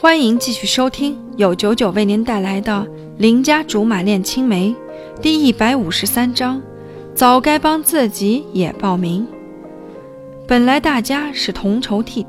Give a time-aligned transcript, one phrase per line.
[0.00, 2.72] 欢迎继续收听由九九为您带来的
[3.18, 4.72] 《邻家竹马恋青梅》
[5.20, 6.62] 第一百五十三章：
[7.16, 9.26] 早该帮自己也报名。
[10.46, 12.24] 本来大家是同仇敌，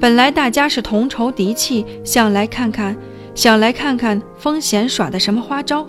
[0.00, 2.96] 本来大家是同仇敌气，想来看看，
[3.34, 5.86] 想来看看风贤耍的什么花招。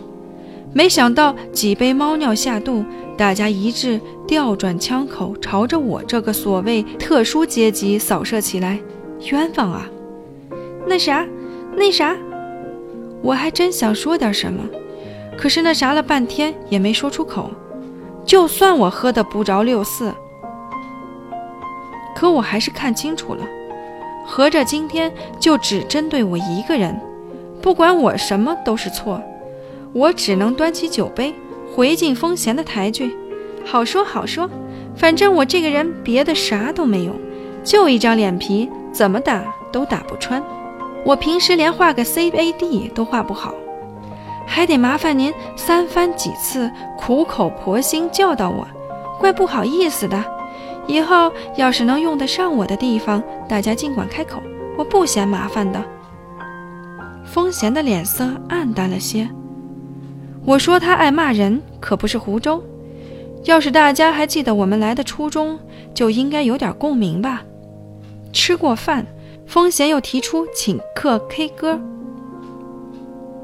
[0.74, 2.84] 没想到几杯猫尿下肚，
[3.16, 3.98] 大家一致
[4.28, 8.78] 调转枪口，朝着我这个所谓特殊阶级扫射起来。
[9.32, 9.90] 冤枉啊！
[10.88, 11.28] 那啥，
[11.76, 12.16] 那啥，
[13.22, 14.64] 我还真想说点什么，
[15.38, 17.52] 可是那啥了半天也没说出口。
[18.26, 20.14] 就算我喝的不着六四，
[22.16, 23.44] 可我还是看清楚了，
[24.26, 26.98] 合着今天就只针对我一个人，
[27.62, 29.22] 不管我什么都是错。
[29.94, 31.34] 我只能端起酒杯
[31.74, 33.16] 回敬风贤的抬举。
[33.66, 34.50] 好说好说，
[34.96, 37.14] 反正我这个人别的啥都没有，
[37.64, 40.44] 就一张脸皮，怎么打都打不穿。
[41.08, 43.56] 我平时连画个 C A D 都画不好，
[44.46, 48.68] 还得麻烦您三番几次苦口婆心教导我，
[49.18, 50.22] 怪不好意思的。
[50.86, 54.44] 以后要是能用得上我的地方，大家尽管开口，
[54.78, 55.82] 我不嫌麻烦的。
[57.24, 59.30] 风贤的脸色暗淡了些。
[60.44, 62.62] 我说他爱骂人，可不是胡诌。
[63.46, 65.58] 要是大家还记得我们来的初衷，
[65.94, 67.44] 就应该有点共鸣吧。
[68.34, 69.06] 吃过饭。
[69.48, 71.80] 风贤又提出请客 K 歌，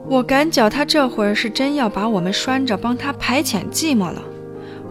[0.05, 4.21] 我感觉他这会儿是真要把我们拴着帮他排遣寂寞了。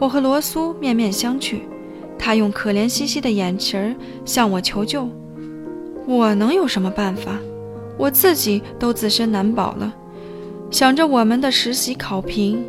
[0.00, 1.60] 我和罗苏面面相觑，
[2.18, 5.06] 他用可怜兮兮的眼神儿向我求救，
[6.06, 7.38] 我能有什么办法？
[7.98, 9.94] 我自己都自身难保了。
[10.70, 12.64] 想着我们的实习考评，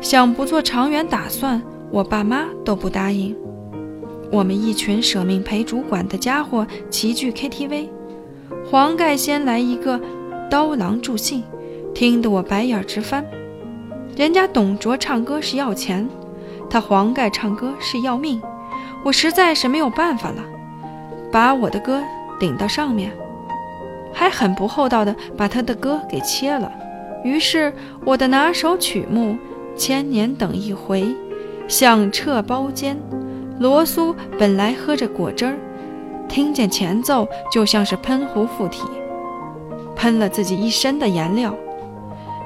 [0.00, 3.36] 想不做长远打算，我爸妈都不答应。
[4.32, 7.86] 我们一群舍命陪主管的家伙齐聚 KTV，
[8.64, 10.00] 黄盖先来一个
[10.50, 11.42] 刀郎助兴，
[11.94, 13.22] 听得我白眼直翻。
[14.16, 16.08] 人家董卓唱歌是要钱，
[16.70, 18.40] 他黄盖唱歌是要命，
[19.04, 20.42] 我实在是没有办法了，
[21.30, 22.02] 把我的歌
[22.40, 23.12] 顶到上面，
[24.14, 26.72] 还很不厚道的把他的歌给切了。
[27.22, 27.70] 于是
[28.02, 29.36] 我的拿手曲目
[29.76, 31.02] 《千年等一回》
[31.68, 32.96] 响彻包间。
[33.62, 35.56] 罗苏本来喝着果汁儿，
[36.28, 38.82] 听见前奏就像是喷壶附体，
[39.94, 41.54] 喷了自己一身的颜料，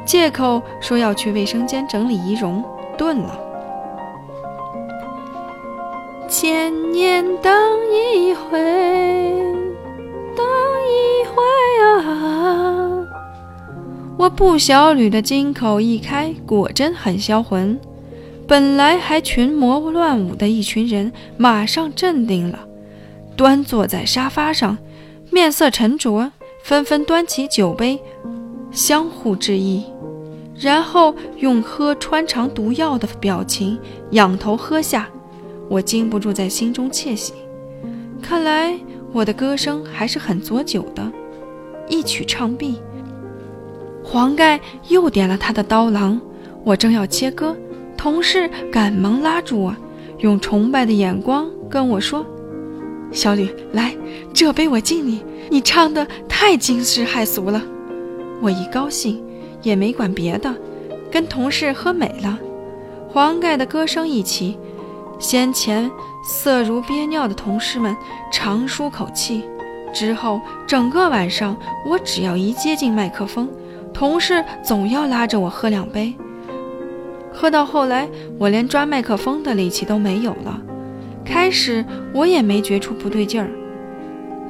[0.05, 2.63] 借口说要去卫生间整理仪容，
[2.99, 3.41] 顿了。
[6.29, 7.51] 千年等
[7.91, 8.61] 一回，
[10.37, 10.45] 等
[10.85, 11.43] 一回
[12.13, 13.07] 啊！
[14.19, 17.81] 我不小吕的金口一开，果真很销魂。
[18.49, 22.61] 本来还群魔乱舞的一群人，马上镇定了，
[23.35, 24.79] 端坐在沙发上，
[25.33, 26.31] 面色沉着，
[26.63, 28.01] 纷纷端起酒杯，
[28.71, 29.85] 相互致意，
[30.57, 33.77] 然后用喝穿肠毒药的表情
[34.13, 35.09] 仰头喝下。
[35.69, 37.35] 我禁不住在心中窃喜，
[38.23, 38.79] 看来
[39.13, 41.11] 我的歌声还是很佐酒的。
[41.89, 42.81] 一曲唱毕，
[44.05, 46.21] 黄盖又点了他的刀郎，
[46.63, 47.57] 我正要切歌。
[48.07, 49.75] 同事赶忙拉住我，
[50.19, 52.25] 用崇拜的眼光跟我说
[53.11, 53.97] ：“小吕，来，
[54.33, 55.25] 这杯我敬你。
[55.51, 57.61] 你唱的太惊世骇俗了。”
[58.41, 59.21] 我一高兴，
[59.61, 60.55] 也没管别的，
[61.11, 62.39] 跟同事喝美了。
[63.09, 64.57] 黄盖的歌声一起，
[65.19, 65.91] 先前
[66.25, 67.97] 色如憋尿的同事们
[68.31, 69.43] 长舒口气。
[69.93, 73.49] 之后整个晚上，我只要一接近麦克风，
[73.93, 76.15] 同事总要拉着我喝两杯。
[77.39, 78.09] 喝到后来，
[78.39, 80.59] 我连抓麦克风的力气都没有了。
[81.23, 83.51] 开始我也没觉出不对劲儿，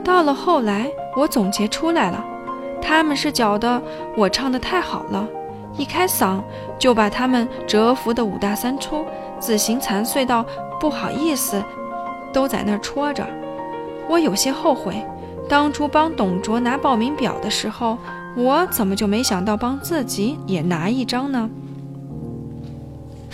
[0.04, 0.86] 到了后来，
[1.16, 2.24] 我总结出来了，
[2.80, 3.82] 他们是觉得
[4.16, 5.26] 我唱的太好了，
[5.76, 6.40] 一开嗓
[6.78, 9.04] 就把他们蛰伏的五大三粗、
[9.40, 10.46] 自行残碎到
[10.78, 11.60] 不好意思，
[12.32, 13.26] 都在那儿戳着。
[14.08, 15.04] 我有些后悔，
[15.48, 17.98] 当初帮董卓拿报名表的时候，
[18.36, 21.50] 我怎么就没想到帮自己也拿一张呢？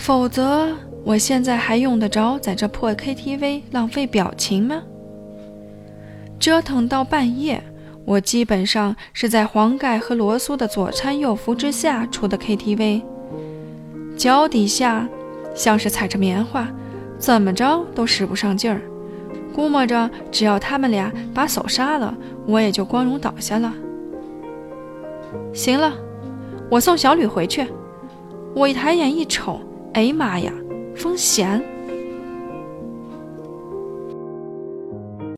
[0.03, 0.67] 否则，
[1.05, 4.83] 我现在还用得着在这破 KTV 浪费表情吗？
[6.37, 7.63] 折腾到半夜，
[8.03, 13.01] 我基本上是在黄盖和罗苏的左搀右扶之下出的 KTV。
[14.17, 15.07] 脚底下
[15.55, 16.67] 像是踩着棉花，
[17.17, 18.81] 怎么着都使不上劲儿。
[19.55, 22.13] 估摸着，只要他们俩把手杀了，
[22.45, 23.73] 我也就光荣倒下了。
[25.53, 25.93] 行了，
[26.69, 27.65] 我送小吕回去。
[28.53, 29.61] 我一抬眼一瞅。
[29.93, 30.51] 哎呀妈呀，
[30.95, 31.72] 风贤！